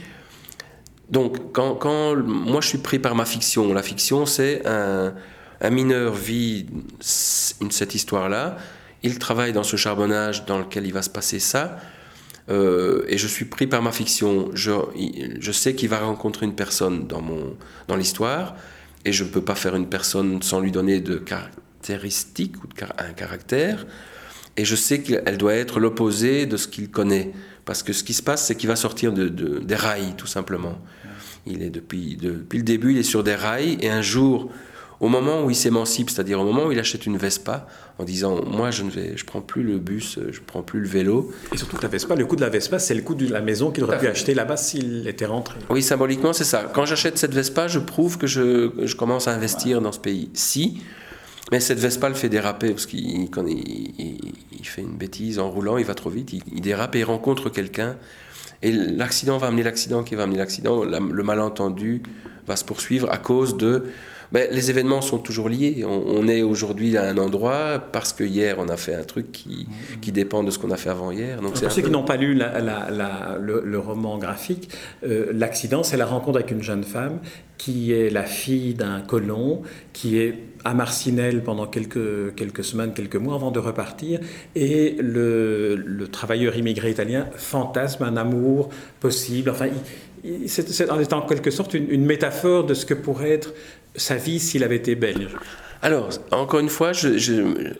Donc 1.11 1.50
quand, 1.53 2.15
moi 2.25 2.61
je 2.61 2.69
suis 2.69 2.79
pris 2.79 3.00
par 3.00 3.17
ma 3.17 3.25
fiction, 3.25 3.75
la 3.75 3.83
fiction 3.83 4.27
c'est 4.27 4.65
un, 4.65 5.12
un 5.61 5.71
mineur 5.71 6.14
vit 6.14 6.67
cette 7.00 7.95
histoire-là, 7.95 8.57
il 9.02 9.19
travaille 9.19 9.52
dans 9.52 9.62
ce 9.62 9.76
charbonnage 9.76 10.47
dans 10.47 10.59
lequel 10.59 10.87
il 10.87 10.93
va 10.93 11.02
se 11.02 11.11
passer 11.11 11.38
ça, 11.38 11.79
euh, 12.49 13.05
et 13.09 13.19
je 13.19 13.26
suis 13.26 13.45
pris 13.45 13.67
par 13.67 13.83
ma 13.83 13.93
fiction. 13.93 14.50
Je, 14.55 14.73
je 15.38 15.52
sais 15.52 15.75
qu'il 15.75 15.88
va 15.88 16.00
rencontrer 16.00 16.47
une 16.47 16.55
personne 16.55 17.07
dans, 17.07 17.21
mon, 17.21 17.57
dans 17.88 17.97
l'histoire, 17.97 18.57
et 19.05 19.12
je 19.12 19.25
ne 19.25 19.29
peux 19.29 19.43
pas 19.43 19.55
faire 19.55 19.76
une 19.76 19.88
personne 19.88 20.43
sans 20.43 20.61
lui 20.61 20.73
donner 20.73 21.00
de 21.00 21.17
caractéristiques 21.17 22.62
ou 22.62 22.67
de 22.67 22.75
un 22.99 23.12
caractère, 23.12 23.87
et 24.57 24.64
je 24.64 24.76
sais 24.76 25.02
qu'elle 25.02 25.38
doit 25.38 25.55
être 25.55 25.81
l'opposé 25.81 26.47
de 26.47 26.57
ce 26.57 26.69
qu'il 26.69 26.90
connaît. 26.90 27.33
Parce 27.64 27.83
que 27.83 27.93
ce 27.93 28.02
qui 28.02 28.14
se 28.14 28.23
passe, 28.23 28.47
c'est 28.47 28.57
qu'il 28.57 28.69
va 28.69 28.76
sortir 28.76 29.12
de, 29.12 29.29
des 29.29 29.75
rails, 29.76 30.14
tout 30.17 30.26
simplement. 30.26 30.79
Il 31.47 31.62
est 31.62 31.71
depuis, 31.71 32.17
depuis 32.17 32.59
le 32.59 32.64
début, 32.64 32.93
il 32.93 32.99
est 32.99 33.05
sur 33.05 33.23
des 33.23 33.35
rails, 33.35 33.79
et 33.81 33.88
un 33.88 34.02
jour, 34.02 34.50
au 35.00 35.09
moment 35.09 35.42
où 35.45 35.50
il 35.50 35.57
s'émancipe, 35.57 36.11
c'est-à-dire 36.11 36.38
au 36.40 36.45
moment 36.45 36.66
où 36.66 36.73
il 36.73 36.78
achète 36.78 37.07
une 37.07 37.16
Vespa, 37.16 37.66
en 37.99 38.04
disant 38.04 38.45
moi 38.45 38.71
je 38.71 38.83
ne 38.83 38.90
vais, 38.90 39.16
je 39.16 39.25
prends 39.25 39.40
plus 39.40 39.62
le 39.62 39.78
bus, 39.78 40.19
je 40.30 40.40
prends 40.47 40.62
plus 40.62 40.80
le 40.80 40.88
vélo. 40.88 41.33
Et 41.52 41.57
surtout 41.57 41.76
que 41.78 41.83
la 41.83 41.88
Vespa, 41.88 42.14
le 42.14 42.26
coût 42.26 42.37
de 42.37 42.42
la 42.42 42.50
Vespa, 42.50 42.78
c'est 42.78 42.95
le 42.95 43.00
coût 43.00 43.14
de 43.14 43.26
la 43.26 43.40
maison 43.40 43.71
qu'il 43.71 43.83
aurait 43.85 43.99
pu 43.99 44.07
acheter 44.07 44.35
là-bas 44.35 44.59
s'il 44.59 45.09
était 45.09 45.26
rentré. 45.26 45.59
Oui, 45.71 45.83
symboliquement 45.83 46.35
c'est 46.35 46.45
ça. 46.45 46.71
Quand 46.75 46.85
j'achète 46.85 47.16
cette 47.16 47.35
Vespa, 47.35 47.66
je 47.66 47.78
prouve 47.78 48.19
que 48.19 48.26
je, 48.26 48.71
je 48.83 48.95
commence 48.95 49.26
à 49.26 49.33
investir 49.33 49.80
dans 49.80 49.92
ce 49.92 49.99
pays. 49.99 50.28
Si, 50.35 50.83
mais 51.50 51.61
cette 51.61 51.78
Vespa 51.78 52.11
le 52.11 52.14
fait 52.14 52.28
déraper 52.28 52.71
parce 52.71 52.85
qu'il 52.85 53.00
il, 53.00 53.28
il, 54.52 54.66
fait 54.66 54.83
une 54.83 54.97
bêtise 54.97 55.38
en 55.38 55.50
roulant, 55.50 55.78
il 55.78 55.87
va 55.87 55.95
trop 55.95 56.11
vite, 56.11 56.35
il, 56.35 56.42
il 56.54 56.61
dérape 56.61 56.95
et 56.95 57.00
il 57.00 57.04
rencontre 57.04 57.49
quelqu'un 57.49 57.97
Et 58.62 58.71
l'accident 58.71 59.38
va 59.38 59.47
amener 59.47 59.62
l'accident 59.62 60.02
qui 60.04 60.14
va 60.14 60.25
amener 60.25 60.38
l'accident. 60.38 60.85
Le 60.85 61.23
malentendu 61.23 62.02
va 62.47 62.57
se 62.57 62.64
poursuivre 62.64 63.11
à 63.11 63.16
cause 63.16 63.57
de 63.57 63.85
ben, 64.32 64.49
les 64.50 64.70
événements 64.70 65.00
sont 65.00 65.18
toujours 65.18 65.49
liés. 65.49 65.84
On, 65.84 66.28
est 66.28 66.42
aujourd'hui 66.42 66.96
à 66.96 67.08
un 67.08 67.18
endroit 67.18 67.82
parce 67.92 68.12
que 68.12 68.22
hier 68.22 68.56
on 68.58 68.68
a 68.68 68.76
fait 68.76 68.94
un 68.94 69.02
truc 69.02 69.32
qui, 69.32 69.66
qui 70.00 70.12
dépend 70.12 70.44
de 70.44 70.50
ce 70.50 70.58
qu'on 70.58 70.70
a 70.70 70.76
fait 70.76 70.90
avant 70.90 71.10
hier. 71.10 71.40
Donc 71.40 71.60
Pour 71.60 71.72
ceux 71.72 71.82
qui 71.82 71.90
n'ont 71.90 72.04
pas 72.04 72.16
lu 72.16 72.34
le, 72.34 73.78
roman 73.78 74.18
graphique, 74.18 74.70
euh, 75.04 75.32
l'accident, 75.32 75.82
c'est 75.82 75.96
la 75.96 76.06
rencontre 76.06 76.38
avec 76.38 76.50
une 76.50 76.62
jeune 76.62 76.84
femme 76.84 77.18
qui 77.58 77.92
est 77.92 78.08
la 78.08 78.22
fille 78.22 78.72
d'un 78.72 79.02
colon, 79.02 79.60
qui 79.92 80.18
est 80.18 80.34
à 80.64 80.72
Marcinelle 80.72 81.42
pendant 81.42 81.66
quelques, 81.66 82.34
quelques 82.34 82.64
semaines, 82.64 82.94
quelques 82.94 83.16
mois 83.16 83.34
avant 83.34 83.50
de 83.50 83.58
repartir, 83.58 84.18
et 84.54 84.96
le, 84.99 85.75
le 85.76 86.08
travailleur 86.08 86.56
immigré 86.56 86.90
italien 86.90 87.26
fantasme 87.37 88.04
un 88.04 88.16
amour 88.16 88.70
possible. 89.00 89.50
Enfin, 89.50 89.66
c'est 90.47 91.12
en 91.12 91.23
quelque 91.23 91.50
sorte 91.50 91.75
une, 91.75 92.05
métaphore 92.05 92.65
de 92.65 92.75
ce 92.75 92.87
que 92.87 92.95
pourrait 92.95 93.31
être 93.31 93.55
sa 93.97 94.17
vie 94.17 94.41
s'il 94.41 94.65
avait 94.65 94.77
été 94.77 94.95
belge 94.95 95.37
alors, 95.83 96.11
encore 96.31 96.61
une 96.61 96.69
fois, 96.69 96.93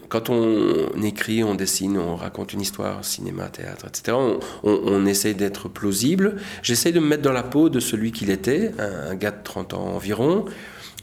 quand 0.09 0.31
on 0.31 1.03
écrit, 1.03 1.45
on 1.45 1.55
dessine, 1.55 1.99
on 1.99 2.17
raconte 2.17 2.55
une 2.55 2.63
histoire, 2.63 3.05
cinéma, 3.05 3.49
théâtre, 3.49 3.89
etc., 3.89 4.17
on, 4.63 5.05
essaye 5.05 5.35
d'être 5.35 5.69
plausible. 5.69 6.37
J'essaye 6.63 6.95
de 6.95 6.99
me 6.99 7.07
mettre 7.07 7.21
dans 7.21 7.33
la 7.33 7.43
peau 7.43 7.69
de 7.69 7.79
celui 7.79 8.11
qu'il 8.11 8.31
était, 8.31 8.73
un, 8.79 9.15
gars 9.17 9.33
de 9.33 9.43
30 9.45 9.75
ans 9.75 9.87
environ. 9.95 10.47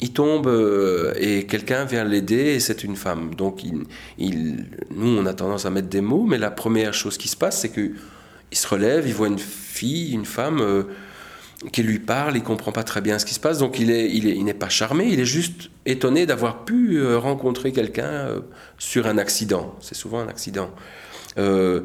Il 0.02 0.12
tombe 0.12 0.48
euh, 0.48 1.14
et 1.20 1.46
quelqu'un 1.46 1.86
vient 1.86 2.04
l'aider 2.04 2.56
et 2.56 2.60
c'est 2.60 2.84
une 2.84 2.96
femme. 2.96 3.36
Donc, 3.36 3.62
nous, 4.18 5.18
on 5.20 5.26
a 5.28 5.34
tendance 5.36 5.68
à 5.68 5.70
mettre 5.70 5.90
des 5.90 6.02
mots, 6.02 6.26
mais 6.28 6.40
la 6.40 6.50
première 6.50 6.96
chose 6.96 7.18
qui 7.18 7.28
se 7.28 7.38
passe, 7.38 7.62
c'est 7.62 7.70
qu'il 7.70 7.94
se 8.52 8.68
relève, 8.68 9.08
il 9.08 9.14
voit 9.14 9.28
une 9.28 9.38
fille, 9.38 10.14
une 10.14 10.26
femme. 10.26 10.62
Euh, 10.62 10.84
qui 11.72 11.82
lui 11.82 12.00
parle, 12.00 12.38
il 12.38 12.44
comprend 12.44 12.72
pas 12.72 12.84
très 12.84 13.02
bien 13.02 13.18
ce 13.18 13.26
qui 13.26 13.34
se 13.34 13.40
passe, 13.40 13.58
donc 13.58 13.80
il 13.80 13.88
n'est 13.88 14.10
il 14.10 14.28
est, 14.28 14.38
il 14.38 14.54
pas 14.54 14.70
charmé, 14.70 15.08
il 15.10 15.20
est 15.20 15.26
juste 15.26 15.70
étonné 15.86 16.26
d'avoir 16.26 16.66
pu 16.66 16.98
euh, 16.98 17.18
rencontrer 17.18 17.72
quelqu'un 17.72 18.04
euh, 18.04 18.40
sur 18.78 19.08
un 19.08 19.18
accident. 19.18 19.76
C'est 19.80 19.96
souvent 19.96 20.20
un 20.20 20.28
accident. 20.28 20.70
Euh, 21.40 21.82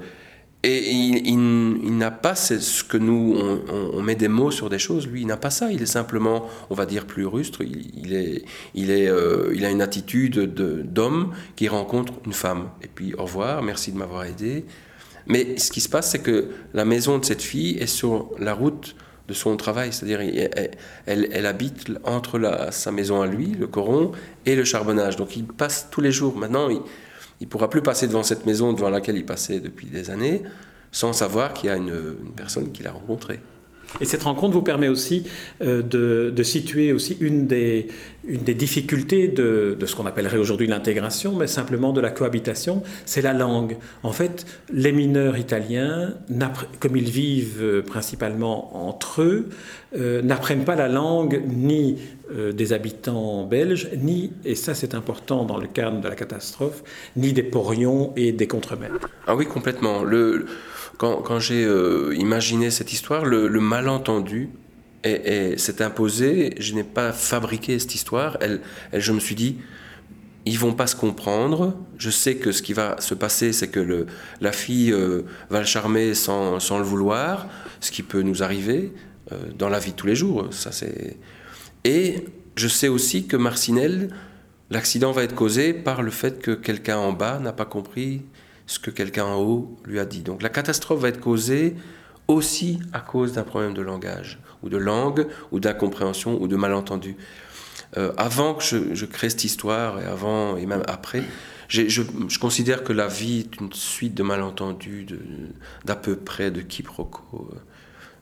et 0.65 0.93
il, 0.93 1.99
n'a 1.99 2.13
pas 2.13 2.37
ce 2.37 2.85
que 2.85 2.97
nous, 2.97 3.37
on, 3.69 4.01
met 4.01 4.15
des 4.15 4.29
mots 4.29 4.53
sur 4.53 4.71
des 4.71 4.79
choses, 4.79 5.09
lui, 5.09 5.23
il 5.23 5.27
n'a 5.27 5.37
pas 5.37 5.51
ça, 5.51 5.73
il 5.73 5.83
est 5.83 5.87
simplement, 5.87 6.49
on 6.71 6.77
va 6.77 6.87
dire, 6.87 7.05
plus 7.05 7.27
rustre, 7.27 7.63
il, 7.65 8.15
est, 8.15 8.45
il, 8.77 8.93
est, 8.93 9.11
il 9.53 9.65
a 9.65 9.71
une 9.71 9.83
attitude 9.83 10.39
d'homme 10.39 11.35
qui 11.57 11.67
rencontre 11.67 12.13
une 12.27 12.33
femme. 12.33 12.69
Et 12.81 12.87
puis, 12.87 13.13
au 13.15 13.25
revoir, 13.25 13.65
merci 13.65 13.91
de 13.91 13.99
m'avoir 13.99 14.23
aidé. 14.23 14.65
Mais 15.27 15.59
ce 15.59 15.73
qui 15.73 15.81
se 15.81 15.89
passe, 15.89 16.13
c'est 16.13 16.23
que 16.23 16.51
la 16.75 16.85
maison 16.85 17.19
de 17.19 17.25
cette 17.25 17.43
fille 17.43 17.77
est 17.79 17.89
sur 17.89 18.31
la 18.39 18.55
route 18.55 18.95
son 19.33 19.57
travail. 19.57 19.93
C'est-à-dire, 19.93 20.21
elle, 21.07 21.29
elle, 21.33 21.47
habite 21.47 21.91
entre 22.05 22.39
la, 22.39 22.73
sa 22.73 22.93
maison 22.93 23.23
à 23.23 23.27
lui, 23.27 23.49
le 23.49 23.67
coron, 23.67 24.13
et 24.47 24.57
le 24.57 24.65
charbonnage. 24.65 25.17
Donc 25.17 25.37
il 25.37 25.45
passe 25.45 25.89
tous 25.91 26.01
les 26.01 26.13
jours. 26.13 26.37
Maintenant, 26.37 26.69
il 26.69 26.81
ne 27.41 27.47
pourra 27.47 27.69
plus 27.71 27.83
passer 27.83 28.07
devant 28.07 28.23
cette 28.23 28.47
maison 28.47 28.73
devant 28.73 28.91
laquelle 28.91 29.17
il 29.17 29.27
passait 29.27 29.61
depuis 29.61 29.87
des 29.87 30.11
années 30.11 30.43
sans 30.93 31.13
savoir 31.13 31.55
qu'il 31.55 31.71
y 31.71 31.73
a 31.73 31.77
une, 31.77 32.17
une 32.23 32.33
personne 32.33 32.71
qu'il 32.71 32.87
a 32.87 32.93
rencontrée. 32.93 33.41
Et 34.01 34.05
cette 34.05 34.23
rencontre 34.23 34.55
vous 34.55 34.63
permet 34.63 34.89
aussi 34.89 35.25
euh, 35.63 35.83
de, 35.83 36.43
situer 36.43 36.93
aussi 36.93 37.17
une 37.21 37.47
des, 37.47 37.89
difficultés 38.25 39.29
de, 39.29 39.77
ce 39.85 39.95
qu'on 39.95 40.07
appellerait 40.07 40.39
aujourd'hui 40.39 40.67
l'intégration, 40.67 41.35
mais 41.37 41.47
simplement 41.47 41.93
de 41.93 42.01
la 42.01 42.11
cohabitation, 42.11 42.83
c'est 43.05 43.23
la 43.23 43.33
langue. 43.33 43.77
En 44.03 44.13
fait, 44.13 44.47
les 44.73 44.93
mineurs 44.93 45.37
italiens, 45.37 46.15
comme 46.81 46.97
ils 46.97 47.11
vivent 47.11 47.63
euh, 47.63 47.83
principalement 47.83 48.89
entre 48.89 49.23
eux, 49.23 49.49
euh, 49.97 50.23
n'apprennent 50.23 50.65
pas 50.65 50.77
la 50.77 50.89
langue 50.89 51.43
ni 51.47 51.99
des 52.55 52.73
habitants 52.73 53.45
belges, 53.45 53.91
ni, 53.99 54.33
et 54.47 54.55
ça 54.55 54.75
c'est 54.75 54.95
important 54.95 55.45
dans 55.45 55.59
le 55.59 55.67
cadre 55.67 56.01
de 56.01 56.09
la 56.09 56.15
catastrophe, 56.15 56.83
ni 57.15 57.35
des 57.35 57.43
porions 57.43 58.15
et 58.17 58.33
des 58.33 58.47
contremaîtres. 58.47 59.11
Ah 59.27 59.37
oui, 59.37 59.45
complètement. 59.45 60.03
Quand, 60.99 61.39
j'ai 61.41 61.65
euh, 61.65 62.15
imaginé 62.17 62.71
cette 62.71 62.93
histoire, 62.93 63.25
le, 63.25 63.49
malentendu 63.61 64.51
s'est 65.05 65.83
imposé. 65.83 66.55
Je 66.59 66.75
n'ai 66.75 66.85
pas 66.85 67.13
fabriqué 67.13 67.79
cette 67.79 67.95
histoire. 67.95 68.39
Je 68.93 69.13
me 69.13 69.19
suis 69.19 69.35
dit, 69.35 69.59
ils 70.45 70.59
vont 70.59 70.75
pas 70.75 70.87
se 70.87 70.97
comprendre. 70.97 71.77
Je 71.99 72.11
sais 72.11 72.37
que 72.37 72.53
ce 72.53 72.63
qui 72.63 72.73
va 72.73 73.01
se 73.01 73.15
passer, 73.15 73.53
c'est 73.53 73.69
que 73.69 74.07
la 74.41 74.53
fille 74.53 74.93
euh, 74.93 75.23
va 75.51 75.61
le 75.61 75.67
charmer 75.67 76.15
sans, 76.15 76.59
le 76.59 76.85
vouloir, 76.85 77.47
ce 77.81 77.91
qui 77.91 78.03
peut 78.03 78.23
nous 78.23 78.43
arriver 78.43 78.93
euh, 79.31 79.37
dans 79.57 79.69
la 79.69 79.79
vie 79.79 79.93
de 79.93 79.97
tous 79.97 80.07
les 80.07 80.17
jours. 80.17 80.49
Et 81.85 82.25
je 82.57 82.69
sais 82.69 82.89
aussi 82.89 83.27
que 83.27 83.37
Marcinelle, 83.37 84.11
l'accident 84.71 85.13
va 85.13 85.23
être 85.23 85.35
causé 85.35 85.73
par 85.73 86.03
le 86.03 86.11
fait 86.11 86.41
que 86.41 86.53
quelqu'un 86.53 86.99
en 86.99 87.13
bas 87.13 87.39
n'a 87.39 87.53
pas 87.53 87.65
compris 87.65 88.23
ce 88.73 88.79
que 88.79 88.91
quelqu'un 88.91 89.27
en 89.27 89.37
haut 89.37 89.77
lui 89.85 89.99
a 89.99 90.07
dit. 90.07 90.23
Donc 90.23 90.43
la 90.43 90.49
catastrophe 90.49 91.01
va 91.01 91.09
être 91.09 91.21
causée 91.21 91.77
aussi 92.27 92.81
à 92.95 93.01
cause 93.01 93.33
d'un 93.33 93.43
problème 93.43 93.75
de 93.75 93.83
langage, 93.83 94.39
ou 94.63 94.71
de 94.71 94.79
langue, 94.79 95.27
ou 95.51 95.61
d'incompréhension, 95.61 96.41
ou 96.41 96.49
de 96.49 96.57
malentendu. 96.57 97.17
Euh, 97.99 98.13
avant 98.17 98.55
que 98.55 98.63
je, 98.65 99.05
crée 99.05 99.29
cette 99.29 99.45
histoire, 99.45 100.01
et 100.01 100.05
avant, 100.05 100.57
et 100.57 100.65
même 100.65 100.83
après, 100.89 101.23
je, 101.69 101.87
je, 101.89 102.39
considère 102.39 102.83
que 102.85 102.95
la 102.95 103.09
vie 103.09 103.41
est 103.41 103.61
une 103.61 103.73
suite 103.75 104.15
de 104.15 104.23
malentendus, 104.23 105.07
d'à 105.85 105.97
peu 105.97 106.17
près 106.17 106.51
de 106.51 106.63
quiproquos. 106.63 107.51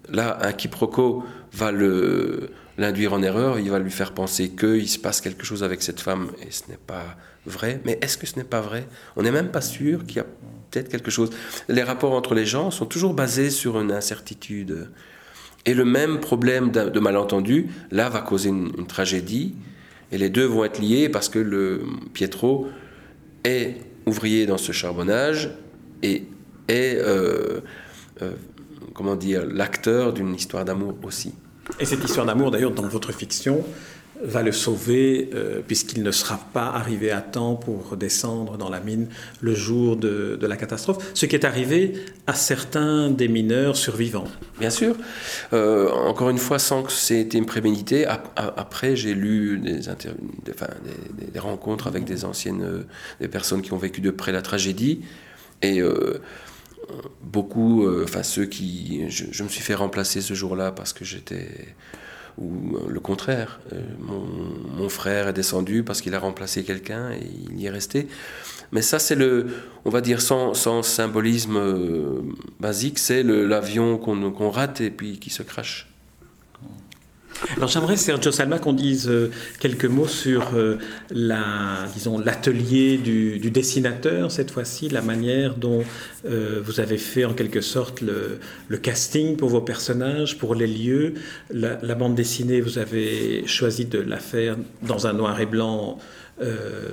Là, 0.09 0.39
un 0.41 0.53
quiproquo 0.53 1.25
va 1.53 1.71
l'induire 1.71 3.13
en 3.13 3.23
erreur, 3.23 3.61
il 3.61 3.71
va 3.71 3.79
lui 3.79 3.93
faire 3.93 4.13
penser 4.13 4.51
qu'il 4.51 4.89
se 4.89 4.99
passe 4.99 5.21
quelque 5.21 5.45
chose 5.45 5.63
avec 5.63 5.83
cette 5.83 6.01
femme, 6.01 6.33
et 6.45 6.51
ce 6.51 6.69
n'est 6.69 6.79
pas 6.85 7.17
vrai. 7.47 7.81
Mais 7.85 7.99
est-ce 8.03 8.19
que 8.19 8.27
ce 8.27 8.37
n'est 8.37 8.45
pas 8.45 8.61
vrai? 8.61 8.87
On 9.17 9.23
n'est 9.23 9.31
même 9.31 9.51
pas 9.51 9.61
sûr 9.61 10.05
qu'il 10.05 10.17
y 10.17 10.21
a 10.21 10.27
peut-être 10.71 10.89
quelque 10.89 11.11
chose. 11.11 11.31
Les 11.69 11.83
rapports 11.83 12.13
entre 12.13 12.35
les 12.35 12.47
gens 12.47 12.71
sont 12.71 12.87
toujours 12.87 13.15
basés 13.15 13.51
sur 13.51 13.81
une 13.81 13.93
incertitude. 13.93 14.89
Et 15.67 15.75
le 15.75 15.85
même 15.85 16.21
problème 16.21 16.71
de 16.71 17.01
malentendu, 17.01 17.69
là, 17.91 18.09
va 18.09 18.21
causer 18.21 18.49
une, 18.49 18.87
tragédie. 18.87 19.55
Et 20.13 20.19
les 20.19 20.31
deux 20.31 20.45
vont 20.45 20.65
être 20.65 20.81
liés 20.81 21.09
parce 21.09 21.29
que 21.29 21.39
le 21.39 21.83
Pietro 22.15 22.69
est 23.45 23.77
ouvrier 24.07 24.47
dans 24.47 24.59
ce 24.59 24.73
charbonnage 24.73 25.51
et 26.03 26.25
est, 26.69 26.97
euh, 26.97 27.61
euh, 28.23 28.33
comment 28.95 29.17
dire, 29.17 29.47
l'acteur 29.47 30.13
d'une 30.13 30.35
histoire 30.35 30.65
d'amour 30.65 30.95
aussi. 31.03 31.35
Et 31.79 31.85
cette 31.85 32.03
histoire 32.03 32.27
d'amour, 32.27 32.51
d'ailleurs, 32.51 32.73
dans 32.73 32.89
votre 32.89 33.13
fiction, 33.13 33.65
va 34.23 34.43
le 34.43 34.53
sauver 34.53 35.31
euh, 35.35 35.61
puisqu'il 35.67 36.03
ne 36.03 36.11
sera 36.11 36.39
pas 36.53 36.67
arrivé 36.67 37.11
à 37.11 37.21
temps 37.21 37.55
pour 37.55 37.97
descendre 37.97 38.59
dans 38.59 38.69
la 38.69 38.81
mine 38.81 39.09
le 39.41 39.55
jour 39.55 39.97
de, 39.97 40.39
la 40.41 40.57
catastrophe, 40.57 41.11
ce 41.15 41.27
qui 41.27 41.37
est 41.37 41.45
arrivé 41.45 41.95
à 42.27 42.35
certains 42.35 43.11
des 43.11 43.29
mineurs 43.29 43.77
survivants. 43.77 44.29
Bien 44.59 44.71
sûr. 44.71 44.97
Euh, 45.53 45.91
encore 45.91 46.31
une 46.31 46.39
fois, 46.39 46.59
sans 46.59 46.83
que 46.83 46.93
c'était 46.93 47.41
prémédité, 47.43 48.07
après 48.37 48.97
j'ai 48.97 49.15
lu 49.15 49.59
des, 49.59 49.81
des, 51.33 51.39
rencontres 51.39 51.87
avec 51.87 52.05
des 52.05 52.25
anciennes 52.25 52.63
euh, 52.63 52.83
des 53.21 53.29
personnes 53.29 53.63
qui 53.63 53.73
ont 53.73 53.79
vécu 53.79 54.01
de 54.01 54.11
près 54.11 54.33
la 54.33 54.43
tragédie 54.43 55.01
et 55.63 55.83
beaucoup, 57.23 57.87
enfin 58.03 58.23
ceux 58.23 58.47
qui... 58.47 59.05
je, 59.09 59.43
me 59.43 59.49
suis 59.49 59.61
fait 59.61 59.75
remplacer 59.75 60.23
ce 60.23 60.33
jour-là 60.33 60.73
parce 60.73 60.95
que 60.95 61.05
j'étais 61.05 61.49
ou 62.39 62.77
euh, 62.77 62.89
le 62.89 63.01
contraire. 63.01 63.61
Euh, 63.73 63.81
mon, 63.99 64.89
frère 64.89 65.29
est 65.29 65.33
descendu 65.33 65.83
parce 65.83 66.01
qu'il 66.01 66.15
a 66.15 66.19
remplacé 66.19 66.65
quelqu'un 66.65 67.11
et 67.13 67.27
il 67.51 67.61
y 67.61 67.67
est 67.67 67.71
resté. 67.71 68.09
Mais 68.73 68.83
ça, 68.83 68.99
c'est 68.99 69.15
le, 69.15 69.49
on 69.85 69.91
va 69.91 70.01
dire 70.01 70.21
sans, 70.21 70.55
symbolisme 70.83 71.57
euh, 71.57 72.21
basique, 72.59 72.99
c'est 72.99 73.23
l'avion 73.23 73.99
qu'on 73.99 74.51
rate 74.51 74.81
et 74.81 74.91
puis 74.91 75.19
qui 75.19 75.31
se 75.31 75.43
crache. 75.43 75.90
Alors 77.57 77.69
j'aimerais, 77.69 77.97
Sergio 77.97 78.33
Salma, 78.33 78.59
qu'on 78.59 78.73
dise 78.73 79.09
euh, 79.09 79.31
quelques 79.59 79.87
mots 79.87 80.07
sur 80.07 80.55
euh, 80.55 80.77
la, 81.11 81.87
disons, 81.95 82.19
l'atelier 82.19 82.99
du, 82.99 83.51
dessinateur, 83.51 84.31
cette 84.31 84.51
fois-ci, 84.51 84.89
la 84.89 85.03
manière 85.03 85.55
dont 85.57 85.83
euh, 86.27 86.61
vous 86.65 86.81
avez 86.81 86.99
fait 86.99 87.25
en 87.25 87.33
quelque 87.33 87.61
sorte 87.61 88.03
le, 88.03 88.77
casting 88.79 89.37
pour 89.37 89.49
vos 89.49 89.61
personnages, 89.61 90.39
pour 90.39 90.55
les 90.55 90.67
lieux. 90.67 91.15
La, 91.51 91.95
bande 91.95 92.15
dessinée, 92.15 92.61
vous 92.61 92.79
avez 92.79 93.47
choisi 93.47 93.85
de 93.85 93.99
la 93.99 94.19
faire 94.19 94.57
dans 94.83 95.07
un 95.07 95.13
noir 95.13 95.41
et 95.41 95.47
blanc 95.47 95.99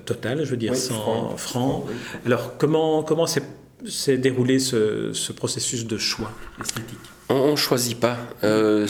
total, 0.06 0.44
je 0.44 0.52
veux 0.52 0.58
dire, 0.58 0.76
sans 0.76 1.38
franc. 1.38 1.86
Alors 2.26 2.58
comment, 2.58 3.04
comment 3.04 3.26
s'est 3.26 4.18
déroulé 4.18 4.60
ce, 4.60 5.32
processus 5.32 5.86
de 5.86 5.98
choix 5.98 6.32
esthétique? 6.60 7.00
On 7.30 7.52
ne 7.52 7.56
choisit 7.56 8.00
pas. 8.00 8.18
Euh, 8.44 8.88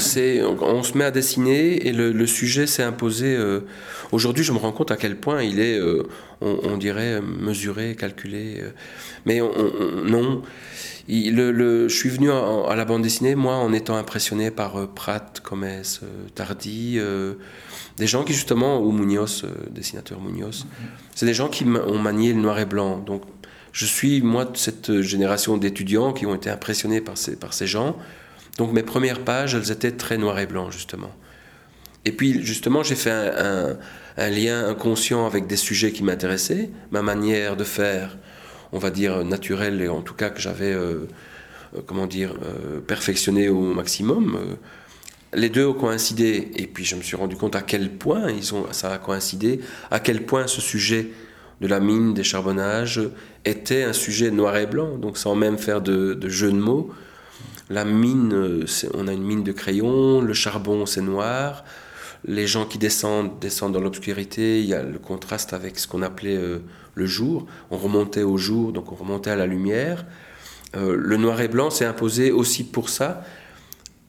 on, 0.61 0.83
se 0.83 0.97
met 0.97 1.05
à 1.05 1.11
dessiner 1.11 1.87
et 1.87 1.91
le, 1.91 2.27
sujet 2.27 2.67
s'est 2.67 2.83
imposé. 2.83 3.35
Euh, 3.35 3.61
aujourd'hui, 4.11 4.43
je 4.43 4.51
me 4.51 4.57
rends 4.57 4.71
compte 4.71 4.91
à 4.91 4.97
quel 4.97 5.17
point 5.17 5.41
il 5.41 5.59
est, 5.59 5.79
euh, 5.79 6.03
on, 6.41 6.77
dirait, 6.77 7.21
mesuré, 7.21 7.95
calculé. 7.95 8.63
mais 9.25 9.39
non. 9.39 10.43
je 11.07 11.87
suis 11.89 12.09
venu 12.09 12.29
à, 12.31 12.75
la 12.75 12.85
bande 12.85 13.01
dessinée, 13.01 13.33
moi, 13.33 13.55
en 13.55 13.73
étant 13.73 13.95
impressionné 13.95 14.51
par 14.51 14.87
Pratt, 14.89 15.39
Comès, 15.39 16.01
Tardy, 16.35 16.99
des 17.97 18.07
gens 18.07 18.23
qui, 18.23 18.33
justement, 18.33 18.79
ou 18.79 18.91
Munoz, 18.91 19.45
dessinateur 19.71 20.21
Munoz, 20.21 20.67
c'est 21.15 21.25
des 21.25 21.33
gens 21.33 21.49
qui 21.49 21.63
ont 21.65 21.97
manié 21.97 22.33
le 22.33 22.39
noir 22.39 22.59
et 22.59 22.65
blanc. 22.65 22.99
Donc, 22.99 23.23
je 23.71 23.85
suis, 23.85 24.21
moi, 24.21 24.45
de 24.45 24.57
cette 24.57 25.01
génération 25.01 25.57
d'étudiants 25.57 26.13
qui 26.13 26.27
ont 26.27 26.35
été 26.35 26.51
impressionnés 26.51 27.01
par 27.01 27.17
ces, 27.17 27.35
par 27.35 27.53
ces 27.53 27.65
gens. 27.65 27.95
Donc, 28.57 28.73
mes 28.73 28.83
premières 28.83 29.23
pages, 29.23 29.55
elles 29.55 29.71
étaient 29.71 29.91
très 29.91 30.17
noir 30.17 30.39
et 30.39 30.47
blanc, 30.47 30.71
justement. 30.71 31.11
Et 32.07 32.11
puis, 32.11 32.41
justement, 32.41 32.83
j'ai 32.83 32.95
fait 32.95 33.11
un, 33.11 33.77
lien 34.29 34.65
inconscient 34.67 35.25
avec 35.25 35.45
des 35.45 35.57
sujets 35.57 35.91
qui 35.91 36.03
m'intéressaient, 36.03 36.69
ma 36.91 37.01
manière 37.01 37.57
de 37.57 37.63
faire, 37.65 38.17
on 38.71 38.79
va 38.79 38.89
dire, 38.89 39.25
naturelle, 39.25 39.81
et 39.81 39.89
en 39.89 40.01
tout 40.01 40.13
cas 40.13 40.29
que 40.29 40.39
j'avais, 40.39 40.71
euh, 40.71 41.07
euh, 41.75 41.81
comment 41.85 42.07
dire, 42.07 42.33
euh, 42.43 42.79
perfectionné 42.79 43.49
au 43.49 43.73
maximum. 43.73 44.39
les 45.33 45.49
deux 45.49 45.67
ont 45.67 45.73
coïncidé, 45.73 46.49
et 46.55 46.65
puis 46.65 46.85
je 46.85 46.95
me 46.95 47.01
suis 47.01 47.17
rendu 47.17 47.35
compte 47.35 47.57
à 47.57 47.61
quel 47.61 47.91
point 47.91 48.31
ils 48.31 48.55
ont, 48.55 48.71
ça 48.71 48.93
a 48.93 48.97
coïncidé, 48.97 49.59
à 49.91 49.99
quel 49.99 50.25
point 50.25 50.47
ce 50.47 50.61
sujet 50.61 51.09
de 51.59 51.67
la 51.67 51.81
mine, 51.81 52.13
des 52.13 52.23
charbonnages, 52.23 53.01
était 53.43 53.83
un 53.83 53.93
sujet 53.93 54.31
noir 54.31 54.55
et 54.55 54.65
blanc, 54.65 54.97
donc 54.97 55.17
sans 55.17 55.35
même 55.35 55.57
faire 55.57 55.81
de, 55.81 56.13
de 56.13 56.29
jeu 56.29 56.51
de 56.51 56.57
mots. 56.57 56.89
La 57.69 57.83
mine, 57.83 58.65
on 58.93 59.07
a 59.07 59.13
une 59.13 59.23
mine 59.23 59.43
de 59.43 59.51
crayon, 59.51 60.21
le 60.21 60.33
charbon 60.33 60.85
c'est 60.85 61.01
noir, 61.01 61.65
les 62.25 62.47
gens 62.47 62.65
qui 62.65 62.77
descendent 62.77 63.39
descendent 63.39 63.73
dans 63.73 63.81
l'obscurité, 63.81 64.61
il 64.61 64.65
y 64.65 64.73
a 64.73 64.83
le 64.83 64.99
contraste 64.99 65.53
avec 65.53 65.77
ce 65.77 65.87
qu'on 65.87 66.01
appelait 66.01 66.37
euh, 66.37 66.59
le 66.95 67.05
jour, 67.05 67.45
on 67.69 67.77
remontait 67.77 68.23
au 68.23 68.37
jour, 68.37 68.71
donc 68.71 68.91
on 68.91 68.95
remontait 68.95 69.31
à 69.31 69.35
la 69.35 69.45
lumière. 69.45 70.05
Euh, 70.75 70.95
le 70.97 71.17
noir 71.17 71.41
et 71.41 71.47
blanc 71.47 71.69
s'est 71.69 71.85
imposé 71.85 72.31
aussi 72.31 72.63
pour 72.63 72.89
ça, 72.89 73.23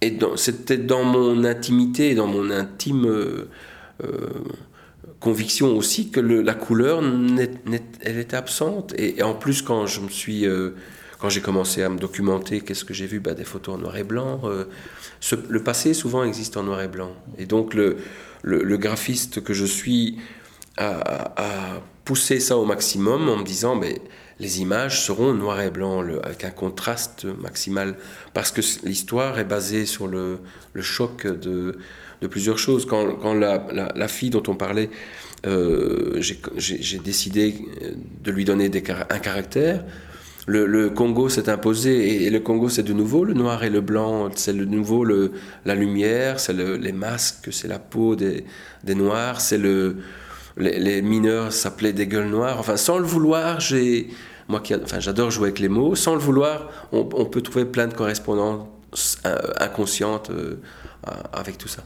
et 0.01 0.17
c'était 0.37 0.79
dans 0.79 1.05
mon 1.05 1.45
intimité, 1.45 2.15
dans 2.15 2.27
mon 2.27 2.51
intime... 2.51 3.07
Euh, 3.07 3.49
conviction 5.21 5.77
aussi 5.77 6.11
que 6.11 6.21
la 6.21 6.55
couleur, 6.55 7.03
elle 7.03 8.19
était 8.19 8.37
absente. 8.37 8.95
Et, 8.97 9.21
en 9.23 9.35
plus, 9.35 9.63
quand 9.63 9.87
je 9.87 10.01
me 10.01 10.09
suis, 10.09 10.47
quand 11.19 11.29
j'ai 11.29 11.41
commencé 11.41 11.83
à 11.83 11.89
me 11.89 11.99
documenter, 11.99 12.61
qu'est-ce 12.61 12.85
que 12.85 12.95
j'ai 12.95 13.07
vu? 13.07 13.21
Bah, 13.21 13.35
Des 13.35 13.45
photos 13.45 13.77
en 13.77 13.79
noir 13.79 13.97
et 13.97 14.05
blanc. 14.05 14.41
Euh, 14.45 14.65
le 15.49 15.63
passé 15.63 15.95
souvent 15.95 16.25
existe 16.25 16.57
en 16.57 16.63
noir 16.63 16.81
et 16.83 16.89
blanc. 16.89 17.13
Et 17.39 17.47
donc 17.47 17.75
le, 17.75 17.97
le, 18.43 18.77
graphiste 18.77 19.43
que 19.43 19.53
je 19.53 19.65
suis 19.65 20.19
a, 20.77 21.81
poussé 22.05 22.41
ça 22.41 22.57
au 22.57 22.65
maximum 22.65 23.29
en 23.29 23.37
me 23.37 23.45
disant, 23.45 23.75
mais 23.75 24.01
les 24.39 24.61
images 24.61 25.03
seront 25.03 25.35
noir 25.35 25.61
et 25.61 25.71
blanc, 25.71 26.05
avec 26.23 26.45
un 26.45 26.51
contraste 26.51 27.27
maximal, 27.43 27.97
parce 28.33 28.53
que 28.53 28.61
l'histoire 28.87 29.39
est 29.39 29.45
basée 29.45 29.87
sur 29.87 30.07
le, 30.07 30.39
le 30.73 30.83
choc 30.83 31.27
de 31.27 31.77
de 32.21 32.27
plusieurs 32.27 32.59
choses. 32.59 32.87
Quand, 32.87 33.15
quand 33.15 33.35
la, 33.35 33.67
la, 33.95 34.09
fille 34.09 34.31
dont 34.31 34.43
on 34.49 34.55
parlait, 34.55 34.91
euh, 35.47 36.21
j'ai 36.21 36.99
décidé 36.99 37.55
de 38.23 38.31
lui 38.31 38.45
donner 38.45 38.69
des, 38.69 38.83
un 38.89 39.19
caractère. 39.19 39.85
Le, 40.49 40.89
Congo 40.89 41.29
s'est 41.29 41.51
imposé 41.51 42.25
et, 42.25 42.31
le 42.31 42.41
Congo 42.41 42.71
c'est 42.71 42.83
de 42.83 42.95
nouveau 42.95 43.25
le 43.25 43.35
noir 43.35 43.63
et 43.65 43.71
le 43.71 43.83
blanc, 43.83 44.31
c'est 44.35 44.57
de 44.57 44.65
nouveau 44.65 45.05
le, 45.05 45.33
la 45.67 45.75
lumière, 45.75 46.41
c'est 46.41 46.55
les 46.55 46.93
masques, 46.93 47.51
c'est 47.53 47.69
la 47.69 47.79
peau 47.79 48.17
des, 48.17 48.45
des 48.83 48.95
noirs, 48.95 49.41
c'est 49.43 49.59
le 49.59 49.97
les, 50.57 50.79
les 50.79 51.03
mineurs 51.03 51.53
s'appelaient 51.53 51.93
des 51.93 52.07
gueules 52.07 52.29
noires. 52.29 52.59
Enfin, 52.59 52.77
sans 52.77 52.99
le 52.99 53.05
vouloir, 53.05 53.61
j'ai 53.61 54.09
moi 54.49 54.61
qui 54.61 54.75
enfin 54.75 55.01
j'adore 55.01 55.31
jouer 55.31 55.49
avec 55.49 55.61
les 55.61 55.69
mots. 55.69 55.95
Sans 55.95 56.15
le 56.15 56.21
vouloir, 56.21 56.71
on, 56.93 57.09
on 57.15 57.25
peut 57.27 57.43
trouver 57.43 57.65
plein 57.65 57.87
de 57.87 57.95
correspondances 57.95 59.19
euh, 59.27 59.37
inconscientes 59.61 60.31
euh, 60.31 60.57
avec 61.33 61.59
tout 61.59 61.69
ça. 61.69 61.85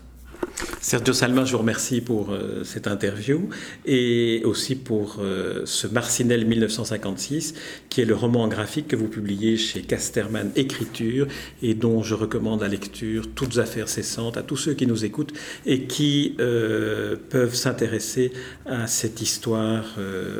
Sergio 0.80 1.12
Salma, 1.14 1.44
je 1.44 1.52
vous 1.52 1.58
remercie 1.58 2.00
pour 2.00 2.32
euh, 2.32 2.64
cette 2.64 2.86
interview 2.86 3.48
et 3.86 4.42
aussi 4.44 4.74
pour 4.74 5.18
euh, 5.20 5.62
ce 5.64 5.86
Marcinelle 5.86 6.46
1956, 6.46 7.54
qui 7.88 8.00
est 8.00 8.04
le 8.04 8.14
roman 8.14 8.48
graphique 8.48 8.88
que 8.88 8.96
vous 8.96 9.08
publiez 9.08 9.56
chez 9.56 9.82
Casterman 9.82 10.50
Écriture 10.56 11.28
et 11.62 11.74
dont 11.74 12.02
je 12.02 12.14
recommande 12.14 12.62
la 12.62 12.68
lecture, 12.68 13.32
toutes 13.34 13.58
affaires 13.58 13.88
cessantes, 13.88 14.36
à 14.36 14.42
tous 14.42 14.56
ceux 14.56 14.74
qui 14.74 14.86
nous 14.86 15.04
écoutent 15.04 15.32
et 15.66 15.84
qui 15.84 16.36
euh, 16.40 17.16
peuvent 17.30 17.54
s'intéresser 17.54 18.32
à 18.66 18.86
cette 18.86 19.20
histoire 19.20 19.84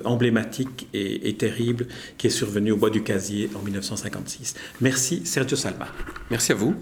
emblématique 0.04 0.88
et, 0.92 1.28
et 1.28 1.34
terrible 1.34 1.86
qui 2.18 2.26
est 2.26 2.30
survenue 2.30 2.72
au 2.72 2.76
Bois 2.76 2.90
du 2.90 3.02
Casier 3.02 3.50
en 3.54 3.62
1956. 3.62 4.54
Merci 4.80 5.22
Sergio 5.24 5.56
Salma. 5.56 5.88
Merci 6.30 6.52
à 6.52 6.54
vous. 6.56 6.74